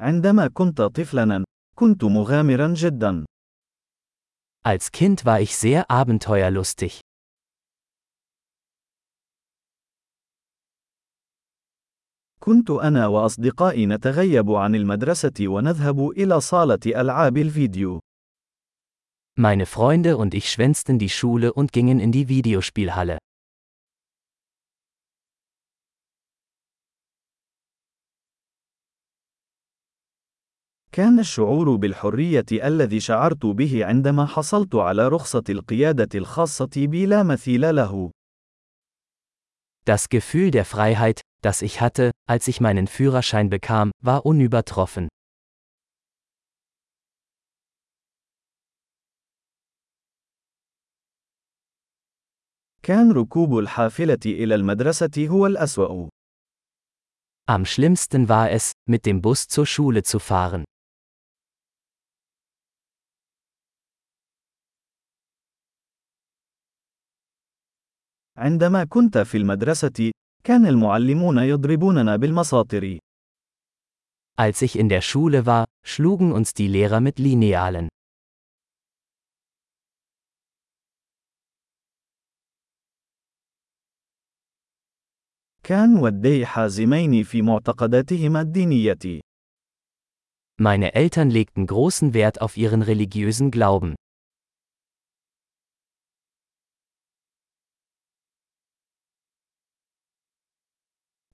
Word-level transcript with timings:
عندما 0.00 0.48
كنت 0.48 0.82
طفلا، 0.82 1.44
كنت 1.74 2.04
مغامرا 2.04 2.74
جدا. 2.76 3.24
Als 4.68 4.92
Kind 4.92 5.24
war 5.24 5.40
ich 5.40 5.56
sehr 5.56 5.90
abenteuerlustig. 5.90 7.00
كنت 12.40 12.70
أنا 12.70 13.06
وأصدقائي 13.06 13.86
نتغيب 13.86 14.50
عن 14.50 14.74
المدرسة 14.74 15.32
ونذهب 15.40 16.10
إلى 16.10 16.40
صالة 16.40 16.80
ألعاب 16.86 17.36
الفيديو. 17.36 18.00
Meine 19.36 19.66
Freunde 19.66 20.16
und 20.16 20.34
ich 20.34 20.50
schwänzten 20.50 20.98
die 20.98 21.08
Schule 21.08 21.52
und 21.52 21.72
gingen 21.72 22.00
in 22.00 22.12
die 22.12 22.28
Videospielhalle. 22.28 23.18
كان 30.93 31.19
الشعور 31.19 31.75
بالحرية 31.75 32.45
الذي 32.51 32.99
شعرت 32.99 33.45
به 33.45 33.85
عندما 33.85 34.25
حصلت 34.25 34.75
على 34.75 35.07
رخصة 35.07 35.43
القيادة 35.49 36.19
الخاصة 36.19 36.69
بي 36.75 37.05
لا 37.05 37.23
مثيل 37.23 37.75
له. 37.75 38.11
Das 39.85 40.09
Gefühl 40.09 40.51
der 40.51 40.65
Freiheit, 40.65 41.21
das 41.41 41.61
ich 41.61 41.81
hatte, 41.81 42.11
als 42.29 42.47
ich 42.47 42.61
meinen 42.61 42.87
Führerschein 42.87 43.49
bekam, 43.49 43.91
war 44.03 44.25
unübertroffen. 44.25 45.07
كان 52.83 53.11
ركوب 53.11 53.57
الحافلة 53.57 54.19
إلى 54.25 54.55
المدرسة 54.55 55.27
هو 55.27 55.47
الأسوأ. 55.47 56.09
Am 57.49 57.65
schlimmsten 57.65 58.29
war 58.29 58.51
es, 58.51 58.73
mit 58.87 59.05
dem 59.05 59.21
Bus 59.21 59.47
zur 59.47 59.65
Schule 59.65 60.03
zu 60.03 60.19
fahren. 60.19 60.63
عندما 68.37 68.83
كنت 68.83 69.17
في 69.17 69.37
المدرسة، 69.37 70.11
كان 70.43 70.65
المعلمون 70.65 71.37
يضربوننا 71.37 72.15
بالمساطر. 72.15 72.97
Als 74.35 74.61
ich 74.61 74.75
in 74.79 74.89
der 74.89 75.01
Schule 75.01 75.45
war, 75.45 75.65
schlugen 75.85 76.31
uns 76.31 76.53
die 76.53 76.67
Lehrer 76.67 76.99
mit 76.99 77.19
Linealen. 77.19 77.87
كان 85.63 85.97
والدي 85.97 86.45
حازمين 86.45 87.23
في 87.23 87.41
معتقداتهما 87.41 88.41
الدينية. 88.41 89.21
Meine 90.61 90.93
Eltern 90.93 91.29
legten 91.29 91.65
großen 91.67 92.13
Wert 92.13 92.41
auf 92.41 92.57
ihren 92.57 92.81
religiösen 92.81 93.49
Glauben. 93.49 93.95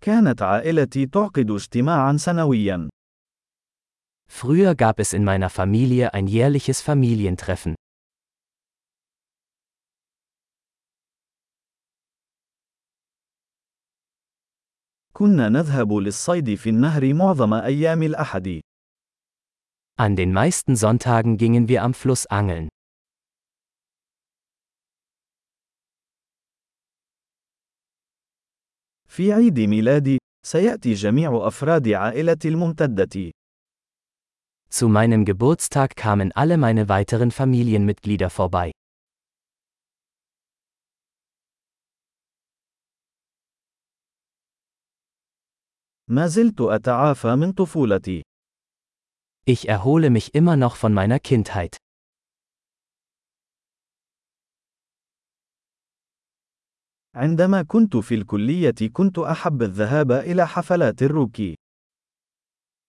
كانت 0.03 0.41
عائلتي 0.41 1.05
تعقد 1.05 1.51
اجتماعا 1.51 2.17
سنويا. 2.17 2.89
Früher 4.31 4.75
gab 4.75 4.99
es 4.99 5.13
in 5.13 5.23
meiner 5.23 5.49
Familie 5.49 6.13
ein 6.13 6.27
jährliches 6.27 6.81
Familientreffen. 6.81 7.75
كنا 15.13 15.49
نذهب 15.49 15.93
للصيد 15.93 16.55
في 16.55 16.69
النهر 16.69 17.13
معظم 17.13 17.53
أيام 17.53 18.03
الأحد. 18.03 18.61
An 19.97 20.15
den 20.15 20.31
meisten 20.31 20.77
Sonntagen 20.77 21.37
gingen 21.37 21.67
wir 21.67 21.83
am 21.83 21.93
Fluss 21.93 22.25
angeln. 22.27 22.69
في 29.13 29.33
عيد 29.33 29.59
ميلادي، 29.59 30.17
سيأتي 30.45 30.93
جميع 30.93 31.47
أفراد 31.47 31.87
عائلتي 31.87 32.47
الممتدة. 32.47 33.31
Zu 34.71 34.87
meinem 34.87 35.25
Geburtstag 35.25 35.95
kamen 35.95 36.31
alle 36.31 36.57
meine 36.57 36.89
weiteren 36.89 37.31
Familienmitglieder 37.31 38.29
vorbei. 38.29 38.71
ما 46.07 46.27
زلت 46.27 46.61
أتعافى 46.61 47.35
من 47.35 47.51
طفولتي. 47.51 48.21
Ich 49.45 49.67
erhole 49.67 50.09
mich 50.09 50.35
immer 50.35 50.55
noch 50.55 50.75
von 50.75 50.93
meiner 50.93 51.19
Kindheit. 51.19 51.77
عندما 57.15 57.61
كنت 57.61 57.97
في 57.97 58.15
الكلية 58.15 58.89
كنت 58.93 59.19
أحب 59.19 59.61
الذهاب 59.61 60.11
إلى 60.11 60.47
حفلات 60.47 61.01
الروكي. 61.01 61.55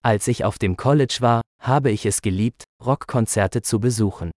Als 0.03 0.29
ich 0.29 0.45
auf 0.45 0.59
dem 0.59 0.77
College 0.77 1.19
war, 1.21 1.43
habe 1.61 1.91
ich 1.91 2.07
es 2.07 2.23
geliebt, 2.23 2.65
Rockkonzerte 2.83 3.63
zu 3.63 3.81
besuchen. 3.81 4.31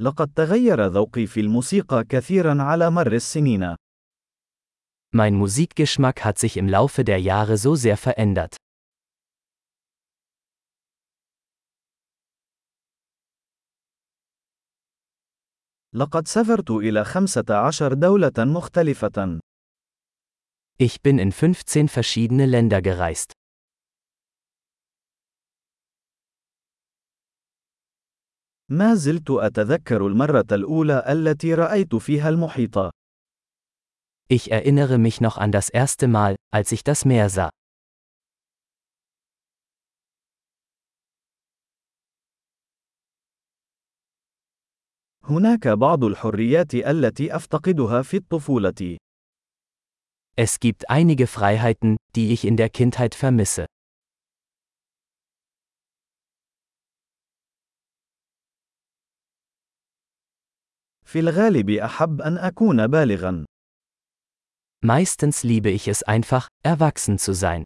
لقد 0.00 0.32
تغير 0.34 0.86
ذوقي 0.86 1.26
في 1.26 1.40
الموسيقى 1.40 2.04
كثيرا 2.04 2.62
على 2.62 2.90
مر 2.90 3.12
السنين. 3.12 3.76
Mein 5.14 5.34
Musikgeschmack 5.34 6.24
hat 6.24 6.38
sich 6.38 6.56
im 6.56 6.68
Laufe 6.68 7.04
der 7.04 7.20
Jahre 7.20 7.56
so 7.56 7.74
sehr 7.74 7.96
verändert. 7.96 8.56
لقد 15.94 16.28
سافرت 16.28 16.70
إلى 16.70 17.04
15 17.04 17.94
دولة 17.94 18.32
مختلفة. 18.38 19.40
Ich 20.78 21.00
bin 21.02 21.18
in 21.18 21.32
15 21.32 21.88
verschiedene 21.88 22.46
Länder 22.46 22.82
gereist. 22.82 23.32
ما 28.68 28.94
زلت 28.94 29.30
أتذكر 29.30 30.06
المرة 30.06 30.46
الأولى 30.52 31.04
التي 31.08 31.54
رأيت 31.54 31.94
فيها 31.94 32.28
المحيط. 32.28 32.90
Ich 34.28 34.50
erinnere 34.50 34.98
mich 34.98 35.20
noch 35.20 35.38
an 35.38 35.52
das 35.52 35.68
erste 35.70 36.08
Mal, 36.08 36.36
als 36.52 36.72
ich 36.72 36.82
das 36.82 37.04
Meer 37.04 37.30
sah. 37.30 37.50
هناك 45.30 45.68
بعض 45.68 46.04
الحريات 46.04 46.74
التي 46.74 47.36
أفتقدها 47.36 48.02
في 48.02 48.16
الطفولة. 48.16 48.96
Es 50.36 50.60
gibt 50.60 50.90
einige 50.90 51.26
Freiheiten, 51.26 51.96
die 52.14 52.32
ich 52.32 52.44
in 52.44 52.56
der 52.56 52.68
Kindheit 52.68 53.14
vermisse. 53.14 53.66
في 61.04 61.20
الغالب 61.20 61.70
أحب 61.70 62.20
أن 62.20 62.38
أكون 62.38 62.86
بالغا. 62.86 63.44
Meistens 64.84 65.42
liebe 65.42 65.70
ich 65.70 65.88
es 65.88 66.02
einfach, 66.02 66.48
erwachsen 66.62 67.18
zu 67.18 67.32
sein. 67.32 67.64